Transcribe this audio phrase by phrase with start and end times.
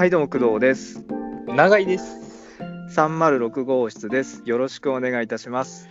[0.00, 1.04] はい、どうも、工藤です。
[1.46, 2.16] 長井です。
[2.96, 4.40] 306号室です。
[4.46, 5.90] よろしくお願いいたします。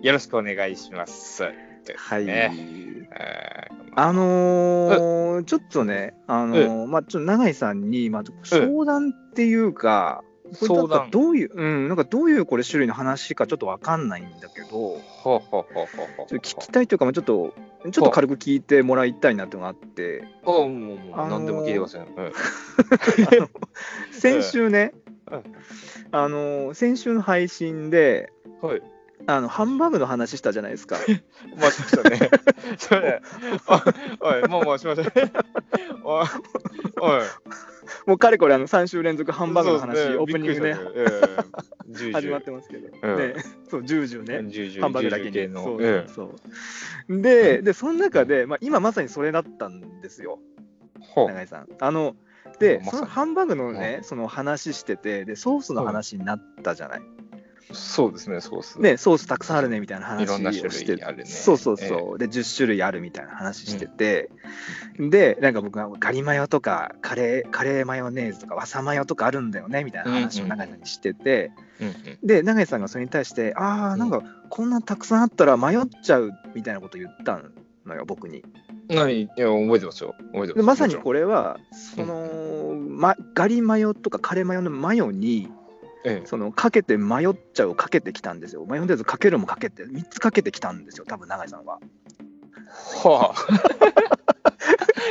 [0.00, 1.42] よろしくお願いします。
[1.42, 1.52] はい。
[3.96, 10.24] あのーちょっとね、あのーまあ、ちょっと永井さんに、まあ、相談っていうか、
[10.58, 15.86] これなんかどういう、うん、なんかどういうこれ種類の話かちょっとわかんないんだけど、ほうほうほうほう
[16.16, 20.98] ほうちょっと聞きたいというか、まあ、ちょっと、ちょっと軽く聞いてもらいたいなっていうのがあって、あもうもう。
[21.14, 22.00] あのー何でも聞いてください。
[22.02, 23.50] うん
[24.12, 24.92] 先週ね。
[25.30, 25.42] うん、
[26.12, 28.82] あのー先週の配信で、はい。
[29.36, 30.96] あのハンバーグの話したじゃないですか。
[31.56, 32.30] まあしましたね。
[32.78, 33.22] それ
[33.66, 33.84] あ
[34.20, 35.20] おい、もうもうしました。
[35.20, 35.32] ね。
[36.04, 36.26] おい、
[37.00, 37.22] おい。
[38.06, 43.16] もうかれこれあの3週連続ハンバーグの話、そうですオープニングね、え始まってますけど、うん。
[43.16, 43.34] ね、
[43.68, 45.48] そう、ジュージューね、ジュージューハンバーグだけに。
[45.48, 45.64] の。
[45.64, 46.34] そうえそう。
[47.08, 50.38] そうでで、その中で、まあ、今まさにそれだったんですよ、
[51.16, 51.68] 永井さん。
[51.80, 52.16] あの
[52.58, 57.02] で、まそのハンバーグのね、その話してて、で、ソースの話になったじゃない。
[57.72, 61.24] そうですね、そうですね、ソースたくさんあるねみたいな話いろんな種類をしてあるね。
[61.24, 64.30] そうそうそう、で10種類あるみたいな話してて、
[64.98, 71.94] でなんか僕がガリマヨとかカレーカレーマヨネーズとかわさマヨとかあるんだよねみたいな話を永井さんにしてて、うんうん。
[72.22, 77.40] で永井さんがそれに対してああなんかこんなたくさんあったら迷っちゃうみたいなこと言った
[77.86, 78.44] のよ僕に。
[78.88, 79.28] 何い。
[79.36, 80.16] や、覚えてますよ。
[80.32, 80.54] 覚えてます。
[80.54, 81.58] でまさにこれは
[81.94, 85.59] その、ま、ガリマヨとかカレーマヨのマヨにろん
[86.04, 88.64] ええそのかけて迷っちゃうをかけてきたんですよ。
[88.66, 91.78] マヨネーズかけるもかけて3つかけてきたんですよ多分永井さんは。
[93.02, 93.34] は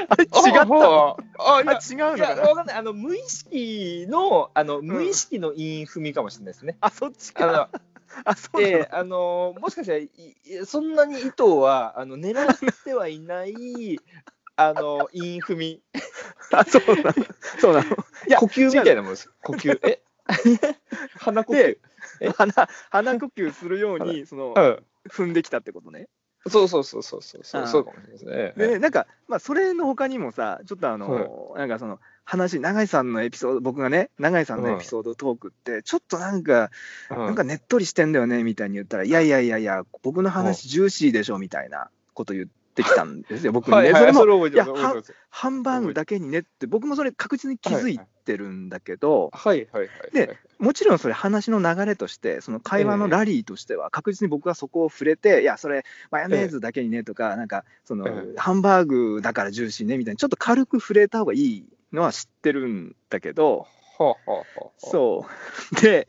[0.10, 0.64] あ れ違あ。
[0.64, 2.76] ったはあ、あいやあ違うのいや、かなわかんない。
[2.78, 6.78] あの、無意識の、あの、無意識の韻踏みかもしれないですね。
[6.82, 7.70] あそっちか。
[8.26, 8.78] あそうなの？
[8.78, 9.94] で、あの、もしかした
[10.60, 14.00] らそんなに意図は、あの、狙ってはいない、
[14.56, 15.82] あの、韻踏み。
[16.52, 17.14] あそうなの。
[17.60, 17.89] そうなの。
[18.27, 19.30] いや呼吸みたいなもんです。
[19.44, 19.80] 呼吸。
[19.88, 20.02] え？
[21.17, 21.80] 鼻呼吸
[22.36, 24.84] 鼻鼻呼吸するようにそのうん。
[25.10, 26.08] 踏んできたってことね。
[26.48, 27.64] そうそうそうそうそうそう。
[27.64, 28.54] あそうかもしれないですね。
[28.56, 36.70] でねなんかまあそれの他にもさちょっとあの、なんかその話永井さんのエピソード僕がね永井さんのエピソードトークってちょっとなんか、
[37.10, 42.45] うんなんかねっとりしてんだよねみたいに言ったらいやいやいやいや僕の話ジューシーでしょみたいなこと言っ
[42.76, 43.78] てきたんですよ僕にね。
[43.78, 44.48] はいはい、それも。
[44.48, 44.66] いや
[45.30, 49.90] ハンバーグだけにねって僕もそれ確実に気づいてるんだけど、はいはいはい。
[50.14, 58.39] で、もちろんそれ話の流れとしてその会話のラリーとしては確実に僕はそこを触れて、いやそれマヨネーズだけにねとか、なんかその、ええ。
[58.39, 63.66] ハンバーグだからジューシーねみたいなちょっと軽く触れた方がいいのは知ってるんだけど、
[63.98, 64.70] はあはあはあ。
[64.78, 65.26] そ
[65.73, 65.76] う。
[65.82, 66.08] で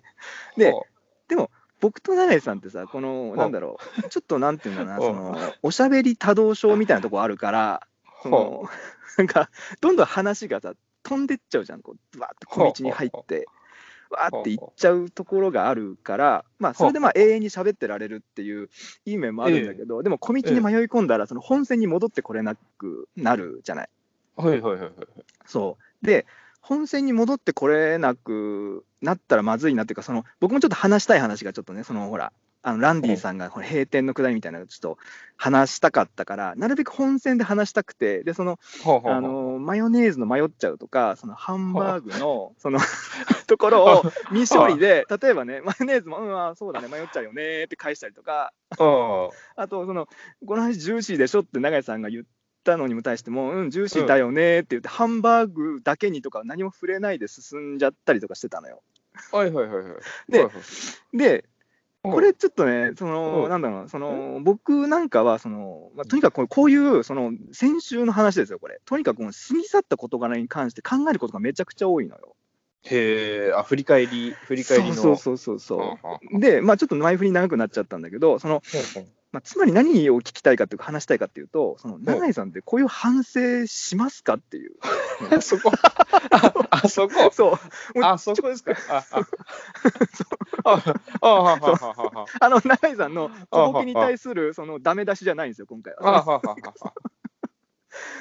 [0.59, 1.49] では
[1.81, 5.01] 僕と永井さんってさこのなんだろうちょっとなんていうんだなはあ。
[5.01, 7.87] そのおしゃべり多動症みたいなとこあるから
[8.23, 8.69] その
[9.17, 13.47] なんかどんどん話がさ飛んでっちゃうじゃんこうわーって小道に入って
[14.11, 18.69] わーっていっちゃうところがあるからまあそれでまあ永遠に喋ってられるっていう
[19.05, 23.89] いい面もあるんだけどでも小道に迷い込んだらその本線に戻ってこれなくなるじゃない。
[24.37, 24.93] はいはいはいはい。
[25.47, 26.27] そうで
[26.61, 32.33] 本線に戻ってこれなくなったらまずいなっていうかその僕もちょっと話したい話がちょっとねそのほら
[32.63, 34.99] あのランディさんがこれ閉店のくだりみたいなのをちょっと
[35.37, 42.79] 話したかったからなるべく本線で話したくてでそのはあのマヨネーズの迷っちゃうとかそのハンバーグのその
[43.47, 50.07] ところを未処理で例えばねマヨネーズもうんあそうだね迷っちゃうよねって返したりとかああとその
[50.47, 52.25] この話ジューシーでしょって永井さんが言っ
[52.63, 58.83] たのにも対してもうんジューシーだよねって言って、ハンバーグだけにとか何も触れないで進んじゃったりとかしてたのよ。
[59.33, 59.37] あ。
[59.37, 60.33] はいはいはいはい。
[60.33, 60.51] ではいは
[61.15, 61.45] いで
[62.05, 68.81] うんこれちょっとね、その、うんなんだろうな、その、僕なんかは、その、まあ、とにかくこういう、その、先週の話ですよ、これ。
[68.87, 72.37] とにかく過ぎ去った事柄に関して考えることがめちゃくちゃ多いのよ。
[72.85, 74.95] へえ、あ、振り返り、振り返りの。
[74.95, 75.99] そうそうそうそ
[76.33, 76.41] う。
[76.41, 78.63] で、まあちょっと前振り長くなっちゃったんだけど、その、
[79.33, 84.73] まあ、つまり何を聞きたいかっていうか話したいかっていうと、その、永井さんってこういう反省しますかっていう。
[85.31, 85.71] あそこ？
[86.31, 87.31] あ、あそこ？
[87.33, 87.51] そ
[87.95, 88.05] う。
[88.05, 88.75] あそこですか？
[90.65, 96.41] あ、の、永井さんの小ボケに対する、その、ダメ出しじゃないんですよ、今回は。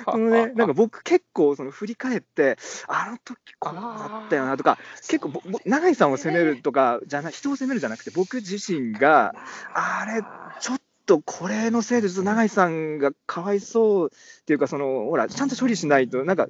[0.06, 2.58] そのね、なんか僕結構その振り返って
[2.88, 4.78] あの時こうだったよなとか
[5.08, 9.36] 結構永井さんを責めるとかじゃない人を責めるじゃなくて僕自身が
[9.74, 10.24] あれ
[10.60, 10.79] ちょっ
[11.10, 16.48] とこれのせいでちょっと永井さんがかわいそうっていうかそのほらちゃんと処理しないとなんか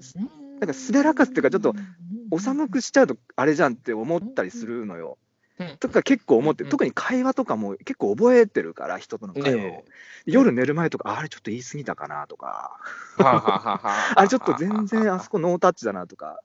[0.59, 1.73] なんかすべらかすっていうかちょっと
[2.29, 5.17] お寒くしちゃうとあれじゃんって思ったりするのよ。
[5.59, 5.77] うん。
[5.77, 6.69] とか結構思ってうん。
[6.69, 9.83] 特に会話とかも結構覚えてるから人との会話を、ね
[10.25, 12.77] 夜寝る前とかあれちょっと言い過ぎたかなとか。
[13.17, 16.41] あれちょっと全然あそこノータッチだなとか。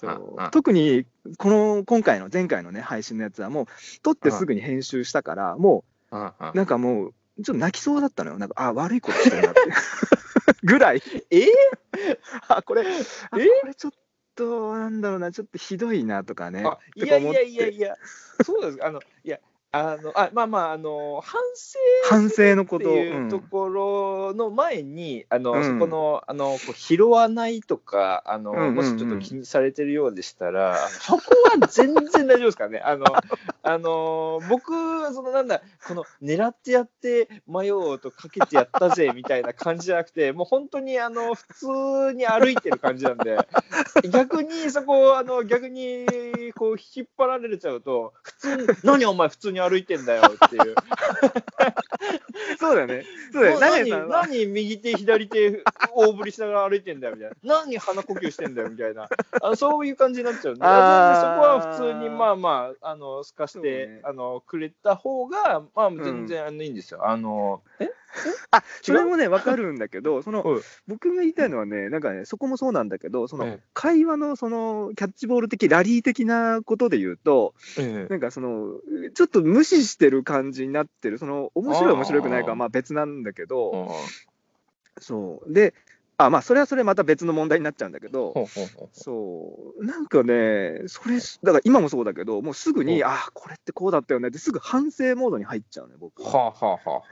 [0.00, 1.04] そううん特に
[1.36, 3.66] この今回の前回のね配信のやつはもう
[4.02, 8.38] 撮ってすぐに編集したからもうなんかもうちょっと泣きそうだったのよ。
[8.38, 9.60] なんかあ悪いことしてるなって。
[10.64, 11.02] ぐらい。
[11.30, 11.46] え
[12.48, 12.84] あこれあ
[13.38, 13.92] えこれちょっ
[14.34, 15.32] となんだろうな。
[15.32, 16.64] ちょっとひどいなとかね。
[16.64, 17.94] あいやいやいやいや、
[18.44, 18.84] そうです。
[18.84, 19.38] あの、いや、
[19.72, 21.78] あの、あまあまあ、あの、反省
[22.08, 25.64] 反省のこってというところの前に、あの、うん。
[25.64, 28.74] そこの、あの、こう拾わないとか、あの、うんうんうん。
[28.76, 31.22] もしちょっと気にされてるようでしたら、そこ
[31.60, 32.78] は全然大丈夫ですからね。
[32.78, 33.04] あの、
[33.62, 34.72] あの、僕、
[35.12, 43.36] そのなんだ、この狙ってやって迷おうとかけてやったぜみたいな感じじゃなくて、もう本当にあの、普通に歩いてる感じなんで、
[44.10, 46.06] 逆にそこ、あの、逆に、
[46.56, 50.74] こう、引っ張られちゃうと、普通に、何お前普通に歩いてんだよっていう。
[52.58, 53.04] そうだよね。
[53.32, 53.60] そうだよ。
[53.60, 55.62] な何何右手左手
[55.94, 57.36] 大振りしながら歩いてんだよみたいな。
[57.64, 59.08] 何鼻呼吸してんだよみたいな。
[59.40, 67.90] あのそういう感じになっちゃうんでそこは普通にまあまああの透かして、あのくれた方がまあ全然あのいいんですよ、あのえ？
[68.50, 70.62] あそれもね分かるんだけどそのうん。
[70.86, 73.62] 僕が言いたいのはねなんかねそこもそうなんだけどそのええ。
[73.74, 78.80] 会話のそのキャッチボール的ラリー的なことで言うとえなんかその
[79.14, 81.18] ちょっと無視してる感じになってる。
[81.18, 83.94] その面白い面白くないかはまあ別なんだけどほ
[84.98, 85.52] そう。
[85.52, 85.74] で
[86.18, 88.46] あまあそれはそれまた別の問題になっちゃうんだけど
[88.92, 93.04] そうなんかねそれだから今もそうだけどもうすぐにう。
[93.04, 96.30] んあこれってこうだったよねってすぐ反省モードに入っちゃうね僕は。
[96.30, 97.02] はあはあは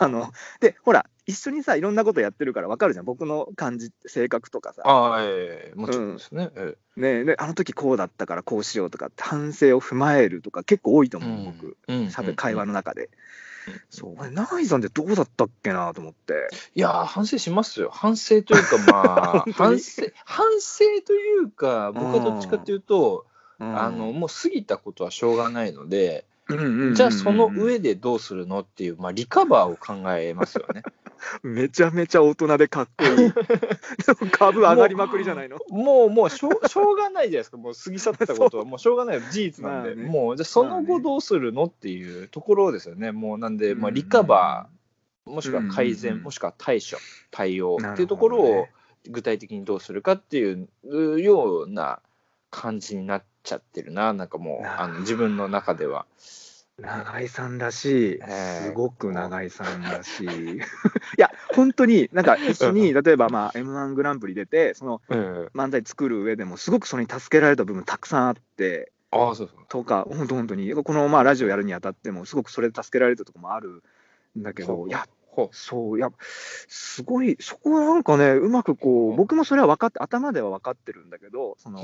[0.00, 0.30] あ の
[0.60, 3.04] でほら一緒にさいろんなことやってるから分かるじゃん。
[3.04, 4.82] 僕の感じ性格とかさ。
[4.86, 11.76] ああええもちろんですね、えねであの時こうだったからこうしようとかって反省を踏まえるとか結構多いとえ思う、僕。
[11.88, 13.10] うんしゃべ会話の中で、うん
[13.90, 16.48] そうあれ永井さんってどうだったっけなと思って。
[16.74, 17.90] いやー反省しますよ。
[17.92, 23.26] 反省というかまあ 反省反省というか僕はどっちかというと、
[23.58, 26.94] あのもう過ぎたことはしょうがないので、うんうんうんうん。
[26.94, 30.82] じゃあその上でどうするのっていう、まあ、リカバーを考えますよね。
[31.42, 33.16] めちゃめちゃ大人でかっこいい。
[33.16, 33.24] で
[34.20, 35.58] も株上がりまくりじゃないの？
[35.68, 38.64] もうもうしょう しょうがないじゃないですか、もう過ぎ去ったことは。
[38.64, 43.12] もうしょうがない事実なんで、もうじゃあその後どうするのっていうところですよね。
[43.12, 46.16] もうなんで、まあ、うんリカバー、もしくは改善、うん。
[46.16, 46.98] うんうんもしくは対処、
[47.30, 48.66] 対応っていうところを
[49.08, 52.00] 具体的にどうするかっていうような
[52.50, 56.06] 感じになっちゃってるな、なんかもうなあの自分の中では。
[56.78, 58.68] 永井さんらしい、ええ。
[58.68, 60.24] すごく永井さんらし。
[60.24, 60.56] い。
[60.58, 60.60] い
[61.16, 69.64] や、本当に、なんか一緒に、例えば、まあ、m 1グランプリ出て、そのうん漫才作る上でも、すごくそれに助けられた部分たくさんあって、ああ、そうそう。
[69.68, 73.82] とか、本当、本当に、このまあラジオやるにあたっても、すごくそれで助けられたところもある
[74.38, 76.10] んだけど、や、ほそう、いや、
[76.68, 81.80] すごい、そこはなんかね、うまくこう、僕もそれは分かって、頭では分かってるんだけど、その。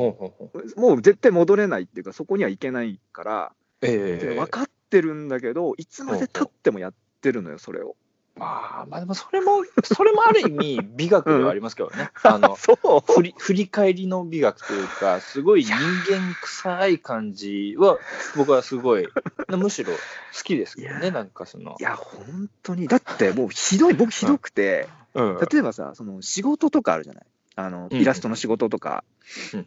[0.77, 4.35] もう絶対戻れないっていうか、そこには行けないから、ええ。
[4.35, 7.97] 分かってるんだけど、いつまでたってもやってるのよ、それを。
[8.37, 12.11] まあ、まあでもそれも、 それもある意味美学ではありますけどね。
[12.23, 13.12] あの、そう。
[13.15, 17.99] 振り振り返りの美学というか、すごい人間臭い感じは、
[18.37, 19.09] 僕はすごい、
[19.49, 19.99] むしろ好
[20.44, 21.77] きですけどね、なんかその。
[21.81, 21.82] い。
[21.82, 25.39] や、本当に、だってもうひどい、僕ひどくて、うん。
[25.51, 27.25] 例えばさ、その仕事とかあるじゃない。
[27.55, 27.99] あのうん。
[27.99, 29.05] イラストの仕事とか、
[29.55, 29.67] うん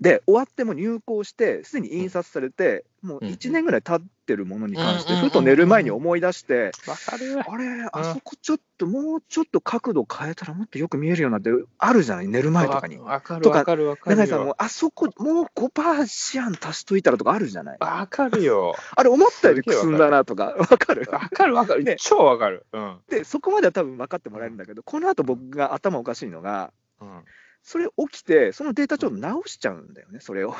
[0.00, 7.40] で終わっても入稿してすでに印刷されて、もううん1年ぐらい経ってるものに関して、うんふと寝る前に思い出して、わかる。
[7.40, 12.98] あれ、あそこちょっともうちょっと角度変えたらもっとよく見えるようになってあるじゃない、寝る前とかに。
[12.98, 14.54] わかるわかるわかる永井さん。
[14.56, 17.76] あそこもう5%シアン足しといたらとかあるじゃない。
[17.80, 18.74] わかるよ。
[18.96, 21.84] あれ思ったよりくすんだなとか、わかるわかるわかる。
[21.84, 22.66] ね超わかる。
[22.72, 22.98] うん。
[23.08, 27.22] で、そこまでは多分分かってもらえるんだけど、この後僕が頭おかしいのが、うん
[27.62, 30.54] それ起きて、そのデータちょっと直しちゃうんだよね、それを。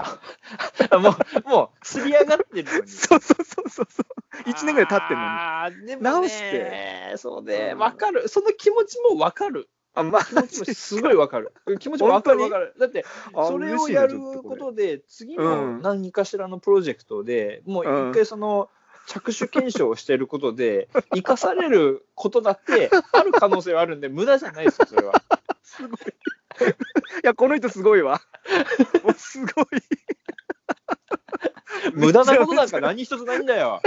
[0.98, 1.10] も
[1.46, 2.88] う、もう、すり上がってるのに。
[2.88, 4.48] そうそうそうそうそう。
[4.48, 5.28] 1年ぐらい経ってるのに。
[5.28, 7.14] あーでもね直して。
[7.16, 8.28] そうねう、んわかる。
[8.28, 9.68] その気持ちもわかる。
[9.94, 11.52] あ、まあ、すごいわかる。
[11.80, 12.74] 気持ちもわかるわかる。
[12.78, 13.04] だって、
[13.34, 18.70] あそれをやることで、次うのん何かしらのプロジェクトでもう一回その、
[19.10, 25.20] 着手検証をしていることで、 生かされることだってある可能性はあるんで、無駄じゃないですよ、それは。
[25.64, 25.98] すごい。
[26.70, 26.74] い
[27.24, 28.20] や、この人すごいわ。
[29.02, 29.66] もうすごい。
[31.92, 33.80] 無駄なことなんか何一つないんだよ。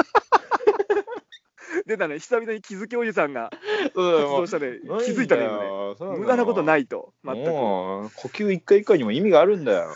[1.85, 3.49] 出たね、久々に気づきおじさんが
[3.95, 6.13] うん活動したね、気づいたね、今ね。
[6.15, 7.49] ね無駄なことないいと、全く。
[7.49, 9.87] もう呼吸一回一回にも意味があるんだよ。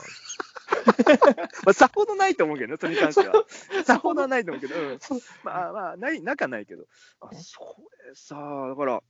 [1.66, 3.46] まあ、さほどないと思うけどね、それに関しては。
[3.86, 5.00] さほどはないと思うけど、うん。
[5.44, 6.86] まあまあ、ない、仲ないけど。
[7.22, 7.60] あそ
[8.08, 8.36] れさ、
[8.70, 9.02] だから、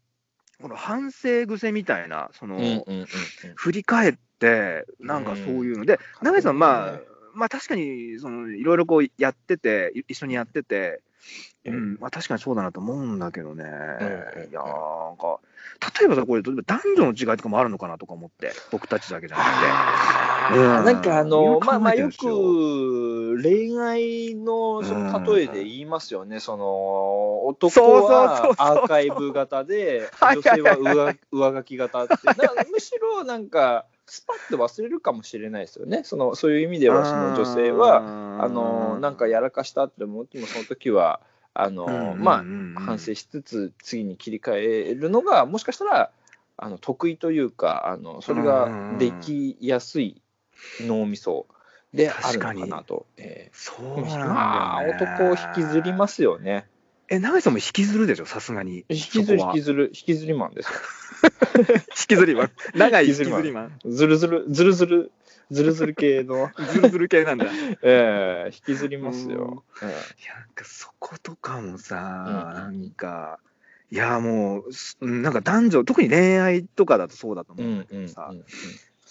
[0.61, 2.85] この反省癖みたいな、その、
[3.55, 5.85] 振り返って、なんかそういうの。
[5.85, 6.99] で、永井さん、まあ、
[7.33, 11.01] まあ確かに、その、いろいろこうやってて、い一緒にやってて、
[11.65, 11.93] ううん。
[11.93, 13.63] ん、まあ確かにそうだなと思うんだけどね。
[13.63, 15.39] うんいやーなんか、
[15.99, 20.59] 例えばさ、これ、例えば男女の違いとかもあるのかなとか思って、僕たちだけじゃなあうん。
[20.79, 41.19] ーなんかあの、考まあまあよく恋愛のその例えで言いますよね、その男はアーカイブ型で、はい女性は上上書き型って、なむしろなんか、スパッと忘れるかもしれないですよね、そのそういう意味では、その女性は、あのなんかやらかしたって思っても、その時は
[41.53, 42.43] あの、ま
[42.75, 44.53] あ、反省しつつ次に切り替
[44.91, 46.11] えるのがもしかしたら
[46.55, 50.21] あの得意というかあのそれができやすい
[50.81, 51.47] 脳みそ
[51.93, 53.05] であるのかなと。
[53.17, 55.03] えそうーなんまあだよ、ね。
[55.03, 56.67] 男を引きずりますよね。
[57.09, 58.85] え、永井さんも引きずるでしょ、さすがに。
[58.89, 60.71] 引きずる引きずる引きずりマンですよ。
[61.69, 62.51] 引きずりマン。
[62.75, 63.79] 長い引きずりりマン。
[63.85, 65.11] ずるずるずるずる
[65.49, 67.45] ずるずる系の、ずるずる系なんだ。
[67.45, 69.63] い や、えー引きずりますよ。
[69.81, 69.93] えなん
[70.53, 73.39] かそことかもさ、うんなんか、
[73.89, 78.33] いや、もうす、なんか男女、特に恋愛とかだとそうだとー思うんうんうんうんだけどさ、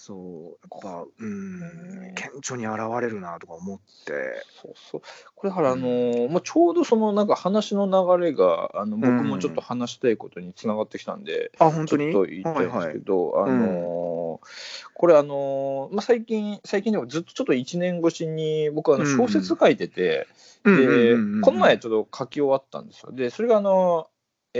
[0.07, 4.13] そう、やっぱ、うん、顕著に現れるなとか思って。
[4.61, 5.01] そうそう。
[5.35, 12.13] これから、あのーまあ、ちょうどそのなんか話の流れが、あの僕もちょっと話したいことにつながってきたんで、あ、本当に？
[12.13, 14.47] ちょっと言いたいんですけど、あのー
[14.93, 19.17] これ、あのーまあ、最近、最近でもずっとちょっと1年越しに、僕はあのうん。
[19.17, 20.27] 小説書いてて、
[20.63, 21.41] うんうんでうんうん。
[21.41, 23.11] この前ちょっと書き終わったんですよ。
[23.11, 24.07] で、それがあの、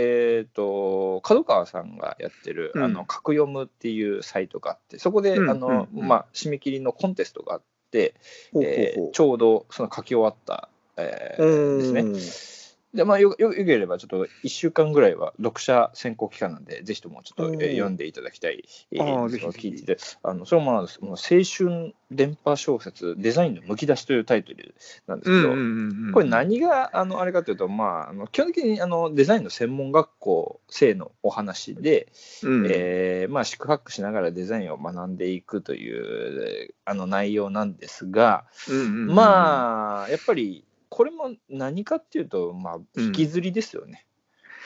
[0.00, 2.84] えっ、と、角川さんがやってる、うん。
[2.84, 8.14] あの、格読むっていうサイトがあって、そこで、うんあの、まあ、締め切りのコンテストがあって、
[8.62, 12.57] えちょうどその書き終わった、えーですね。
[12.94, 12.98] ね。
[12.98, 21.00] で、まあ、よよよければ、ちょっと1週間ぐらいは読者選考期間なんで、ぜひともちょっと、読んでいただきたい、えあーーぜ聞いてて、あのそれもなんです。
[21.00, 24.74] もう青春電波小説、デザインのむき出しというタイトル
[25.06, 32.10] なんですけど、これ何があのあれかというと、まあ、あの基本的にあのデザインの専門学校生のお話で、
[32.42, 32.66] うん。
[32.70, 39.14] えーまあ、宿泊しながらデザインを学んでいくというあの内容なんですが、うんうんうん。
[39.14, 40.64] まあやっぱり
[40.98, 44.04] これも何かっていうと、まあ、うん引きずりですよね。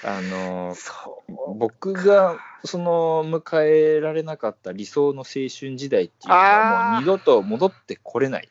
[0.03, 8.49] あのそう僕がその迎えられなかった理想の青春時代っていうのはもう二度と戻ってこれない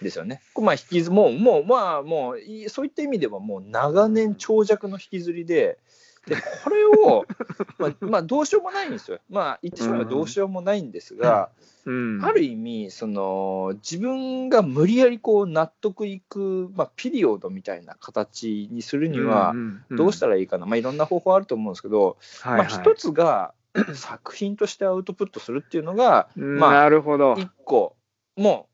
[0.00, 0.40] ですよね。
[0.62, 5.80] まあ引きずもうもうまあもういそういった意味ではもう長年長尺の引きずりで。
[6.28, 7.26] でこれを、
[7.78, 9.18] まあ、まあどうしようもないんですよ。
[9.30, 11.50] まあ言ってしまえばどうしようもないんですが、
[11.86, 12.24] うん。
[12.24, 19.54] ある意味その自分が無理やりこう納得いく、まあ、ピリオドみたいな形にするには
[19.90, 23.54] どうしたら、らいいかな、まあ、いろんな方法あると思うんですけど、はいまあ、一つが
[23.94, 26.58] 作品としてアウトプットするっていうのがうん。
[26.58, 27.34] まあなるほど。
[27.38, 27.96] 一個。
[28.36, 28.68] も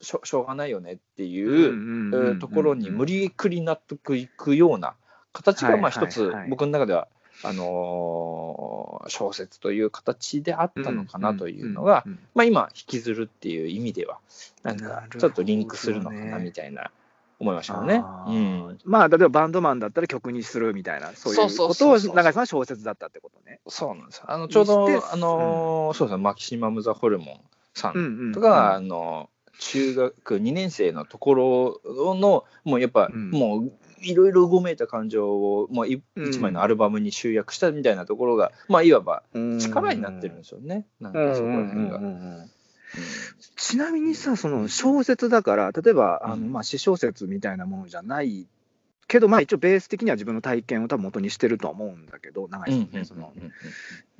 [0.00, 4.94] うしょしょうがないよねっていううところに無理くり納得いくような
[5.32, 7.08] 形がまあ一つはい僕の中では
[7.42, 14.18] あのー小説という形であったのかなというのが、まあ、今引きずるっていう意味では
[14.62, 16.90] なんかちょっとリンクするのかなみたいな
[17.38, 18.04] 思いましたよね。
[18.04, 23.60] あうーん、まあ例えばバンドマンだったら曲にするみたいなそういうことを永井さんは小説だったってことね。
[23.66, 24.24] そうなんですよ。
[24.28, 26.22] あのちょうど、あのーそうですね。
[26.22, 27.40] マキシマム・ザ・ホルモン
[27.74, 28.32] さうんん。
[28.34, 33.30] とか、あの中学2年生のところのもうやっぱ、うん。
[33.30, 33.72] もう
[34.02, 36.28] いろいろうごめいた感情をもういうん。
[36.28, 39.58] 一枚のアルバムに集約したみたいなところが、まあいわばうん。
[39.58, 41.28] 力になってるんですよね、なんうん。
[41.30, 42.00] かそこら辺が。
[43.56, 46.52] ちなみにさその小説だから例えばあの、うん。
[46.52, 48.46] まあ、詩小説みたいなものじゃない
[49.06, 53.32] けど、まあ、一応ベース的には自分の体験を多分元にしてるとは思うんだけど永井さんね、その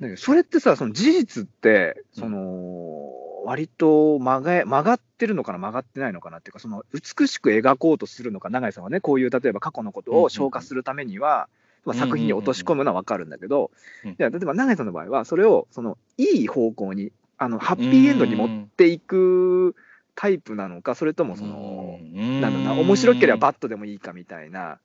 [0.01, 3.09] だけどそれってさその事実ってその、
[3.43, 11.49] 割と曲が曲がってるのかな曲がってないのかなっていうかその美しく描こうとするのか永井さんはねこういう例えば過去のことを消化するためには、
[11.85, 13.71] まあ、作品に落とし込むのは分かるんだけど、
[14.03, 14.11] うん。
[14.11, 19.75] いや例えば永井さんの場合はそれをそのいい方向にあのハッピーエンドに持っていく
[20.13, 24.77] タイプなのかそれともその、なんだろうな面白ければバットでもいいかみたいな、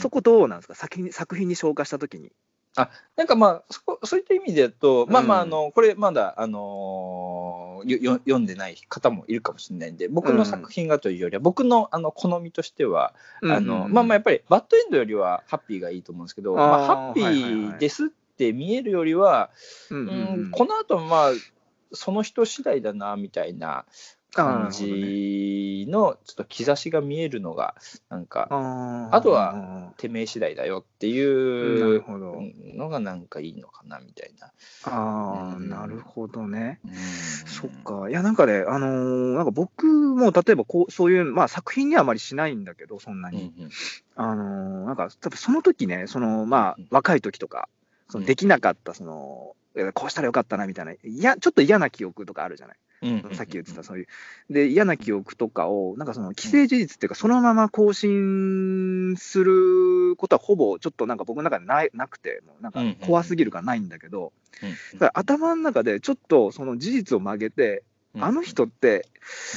[0.00, 0.74] そこどうなんですか？
[0.74, 2.32] 作品作品に消化した時に。
[3.16, 13.14] なんかまあそこそういった意味で言うと、まあまああうんのこれまだあのー読んでない方もいるかもしれないんで僕の作品がというよりは僕のあの好みとしては、
[13.44, 17.52] あのまあまあやっぱりバッドエンドよりはハッピーがいいと思うんですけど、まあ、あーハッピはいはいはい。
[17.52, 19.50] ーですって見えるよりは、
[19.90, 20.44] うんうんうん。
[20.44, 21.30] うんこの後まあ
[21.92, 23.84] その人次第だなみたいな
[24.36, 27.74] 感じのちょっと兆しが見えるのが
[28.10, 32.04] なんかああとはてめえ次第だよっていう
[32.76, 34.52] のがなんかいいのかなみたいな。
[34.84, 36.80] ああ、なるほどね。
[36.84, 36.92] うん
[37.46, 38.10] そっか。
[38.10, 43.52] いや、なんかね、あのーなんか僕も例えばこう、そういう、まあ作品にはあまりしないんだけど、そんなに。
[43.56, 43.70] うんうん
[44.18, 47.68] あのーなんか、多分その時ね、その、まあうん、若い時とか、
[48.08, 52.76] そのできなかった、その、えこうしたらよかったなみたいな、いや、ちょっと嫌な記憶とかあるじゃない。
[53.32, 54.06] さっき言ってた、そういう。
[54.50, 64.32] で、嫌な記憶とかを、なんかその既成事実っていうか、そのまま更新することはほぼ、ちょっとなんか僕の中でないなくて、なんか怖すぎるからないんだけど、
[64.94, 67.82] だから頭の中でちょっとその事実を曲げて、
[68.14, 69.06] うんあの人って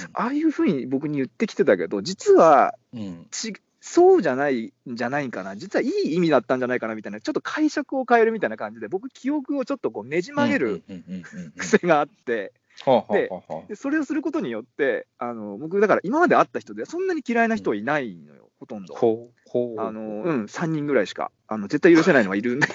[0.06, 3.28] うん、ああいうふうに僕に言ってきてたけど、実はうん。
[3.32, 10.84] ちそうじゃないんじゃないかな、実はいい意味だったんじゃないかなみたいな、ちょっと解釈を変えるみたいな感じで、僕、記憶をちょっとこうねじ曲げる
[11.58, 12.52] 癖があって、
[13.68, 18.96] でそれをすることによって、あの僕、だから今まで会った人で、そんなに嫌いな人はいないのよ、ほとんど。
[18.96, 19.82] ほうほう。
[19.82, 22.74] あのうん、3人ぐらいしか、あの絶対許せないのはいるんだけ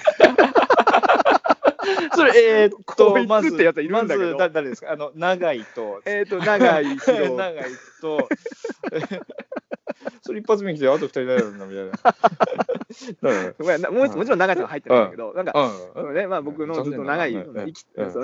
[2.13, 3.11] それえーっこと
[4.03, 4.25] んだけど。
[4.25, 4.91] まずだ誰ですか？
[4.91, 5.75] あの長井と。
[5.75, 7.63] ど、えっと、長井宏 長井
[8.01, 8.29] と。
[10.21, 13.53] それ一発目に来てあと二人誰なんだみたいな。
[13.59, 15.71] ごめんなもうもちろん長井さんが入ってるんだけど、なんか、
[16.13, 18.23] ねまあ、僕のずっと長い、残念だな生きうんそう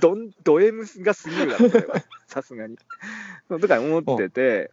[0.00, 2.78] どんド M が過ぎるだろ、さすがに。
[3.60, 4.70] とか思ってて、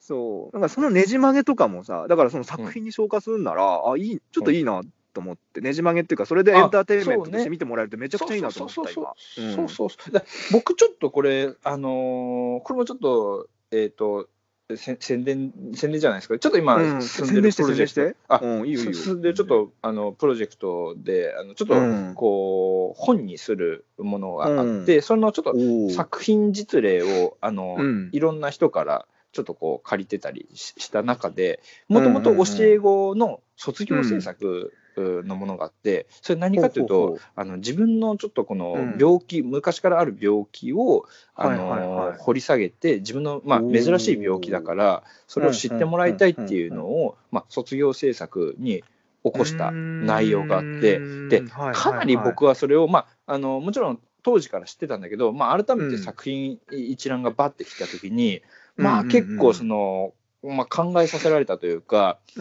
[0.00, 4.80] そう、なんかそのねじ曲げとかもさ、だからその作品に消化するんなら、あいいちょっといいな
[5.12, 9.54] と思って、ねじ曲げっていうか、それでエンターテインメントとして見てもらえるとめちゃくちゃいいなと思った、そうそう今。
[9.54, 10.12] そうそうそう。
[10.12, 14.28] だ僕ちょっとこれあのーこれもちょっとえっ、と
[14.76, 17.02] せ宣伝宣伝じゃないですかちょっと今、うん。
[17.02, 18.92] 進んでるプロジェクトあうん、いいよいいよ。
[18.92, 22.14] 進んでちょっとあのプロジェクトであのちょっとうん。
[22.14, 28.10] こう、本にするものがあって、そのちょっと作品実例をあの、うん。
[28.12, 38.98] いろんな人からちょっとこう借りてたりしした中でもともと教え子の卒業制作のものがあってそれ何かというと、あの自分のちょっとこのうん。
[38.98, 42.08] 病気、昔からある病気をあの、はいはい。
[42.08, 48.84] はい掘り下げて自分の、まあ、珍しい病気だからそれを知ってもらいたいっていうのを、まあ、卒業制作に
[49.24, 58.42] 起こした内容があってでかなり僕はそれを、まあ、あのもちろん当時から知ってたんだけど、まあ、改めて作品一覧がバッてきた時に、
[58.76, 62.40] まあ、結構その、まあ、考えさせられたというか、え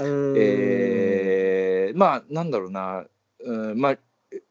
[1.35, 1.38] ー
[1.93, 3.05] まあなんだろうな、
[3.43, 3.97] うんまあ、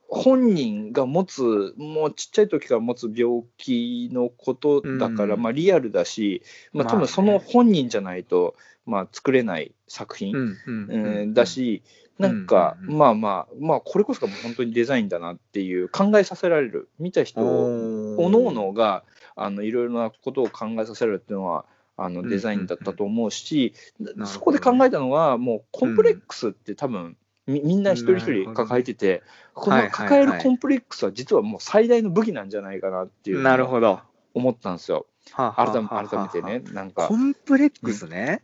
[0.09, 5.43] 本人が持つもうちっちゃい時から持つ病気のことだから、うん。
[5.43, 8.55] まあ、リアルだし、まあ、多分その本人じゃないと、
[8.87, 10.35] まあ、作れない作品、
[10.67, 11.83] うんだ、し、
[12.19, 12.99] なんか、うんうんうん。
[12.99, 19.05] まあまあ、まあ、これこそがもう本当にデザインだなっていう考えさせられる、見た人、おのおのが
[19.37, 21.65] あのいろいろなことを考えさせられるっていうのは、
[21.97, 24.27] あのうんデザインだったと思うし、ほどね。
[24.27, 27.17] そこで考えたのは、もうコンプレックスって多分、
[27.49, 29.23] みみんな一人一人抱えてて、
[29.55, 34.01] この抱えるコンプレックスは実はもう最大の武器なんじゃないかなっていうなるほど。
[34.35, 35.07] 思ったんですよ。
[35.33, 36.73] は改め改めてね、。
[36.73, 37.09] なんか。
[37.09, 38.43] コ、ンプレックスね。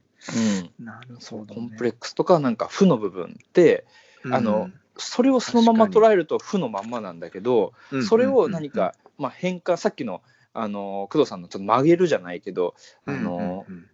[0.79, 1.55] うん、なるほど。
[1.55, 3.85] コンプレックスとかなんか負の部分って、
[4.31, 7.75] あのそれをそのまま捉えると負のまんまなんだけど、
[8.09, 10.23] それを何、か、まあ、変化さっきの
[10.55, 13.94] あの工藤さんのちょっと曲げるじゃないけど、あのえー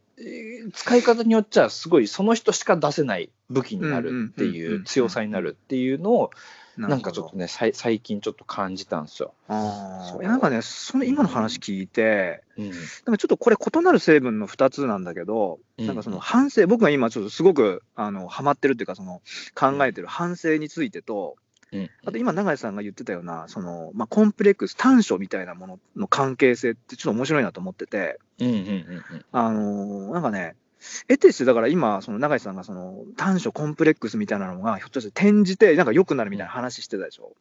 [0.73, 6.31] 使い方によっちゃすごいその人しか出せない武器になるっていううん強さになるっていうのを
[6.77, 9.35] ななんかちょっとね最近ちょっと感じたんですよ。
[9.49, 12.71] あなんかね、その今の話聞いて、うん。
[12.71, 15.87] なんかちょっとこれ異なる成分の2つなんだけど、うん。
[15.87, 19.21] なんかその反省、僕が今ちょっとすごくあのハマってるっていうか、その
[19.55, 21.50] 考えてる反省についてと、うん
[22.05, 28.19] あと今永井さんが言ってたような、そのまあ、コンプレックス、短所みたいなものの関係性ってちょっと面白いなと思ってて、
[29.33, 30.57] あのーなんかね、
[31.09, 37.33] 得てして、だから今、その永井さんがその短所、コンプレックスみたいなのが、ひょっとして転じて、なんか良くなるみたいな話してたでしょ。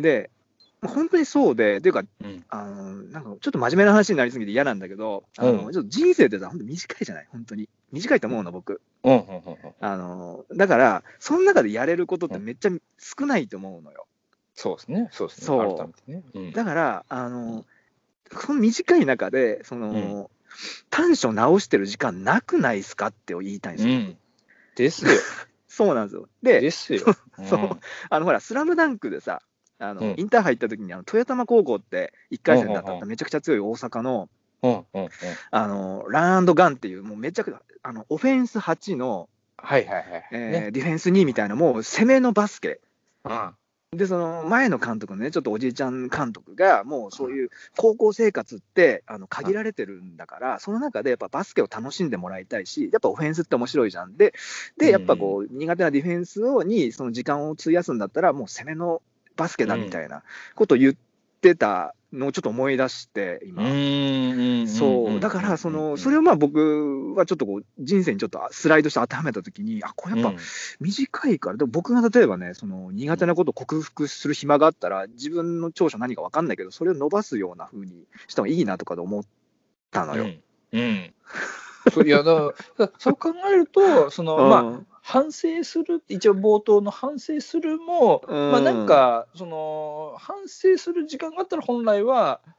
[0.00, 0.30] で、
[0.86, 7.68] 本当にそうで、っていうか、うんあのなんかちょっと真面目な話になりすぎて嫌なんだけど、あのうんちょっと人生ってさ、本当短いじゃない、本当に。
[7.92, 8.80] 短いと思うの、僕。
[9.04, 14.06] うんうんうんうんあのだから、その中でやれることってめっちゃ少ないと思うのよ。
[14.54, 16.22] そうですねそうですねそう改めてね。
[16.34, 17.64] うんだから、あの
[18.34, 20.30] この短い中で、その、
[20.90, 23.94] 短所直してる時間なくないですかって言いたいんですよ。
[23.94, 24.16] うん
[24.74, 25.10] ですよ。
[25.68, 26.28] そうなんですよ。
[26.42, 27.00] で、ですよ。
[27.48, 27.78] そう
[28.10, 29.42] あのほら、スラムダンクでさ、
[29.82, 30.14] あのうん。
[30.16, 34.28] インターハイ行った時にあの豊玉高校って1回戦で当たっためちゃくちゃ強い大阪の
[34.62, 35.10] うんうんうん。
[35.50, 40.04] あのランガンっていう、もうめちゃくちゃあのオフェンス8の、はいはいはい。
[40.32, 40.70] えーね。
[40.70, 42.80] ディフェンス2みたいな、もう攻めのバスケ。
[43.24, 43.54] うん。
[43.94, 54.16] で、その前の監督のね、ちょっとおじいちゃん監督が、もうそういう高校生活ってあの限られてるんだから、その中でやっぱバスケを楽しんでもらいたいし、やっぱオフェンスって面白いじゃん。
[54.16, 54.32] で、
[54.78, 59.02] でやっぱこう、苦手なディフェンスをにその時間を費やすんだったら、もう攻めの
[59.36, 60.22] バスケだみたいな
[60.54, 60.94] ことを言っ
[61.40, 63.62] てたのをちょっと思い出して、今。
[64.66, 70.38] そう、だから、その、それをまあ僕はちょっとこう、人生にちょっとスライドして当てはめたときに、あ、これやっぱ
[70.80, 79.24] 短いから、でも僕が例えばね、その苦手なことを克服する暇があったら、自分の長所何か分かんないけど、それを伸ばすような風にしてもいいなとかで思っ
[79.90, 80.24] たのよ。
[80.24, 80.42] うん。
[80.72, 81.14] うん。
[81.92, 92.54] そういやだからそう考えると、その、まあ、反省する一応冒頭の反省するも、うんまあなんかその反省する時間があったら本来はっ